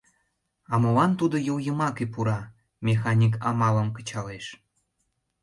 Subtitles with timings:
[0.71, 2.39] —А молан тудо йол йымаке пура,—
[2.85, 4.45] Механик амалым кычалеш.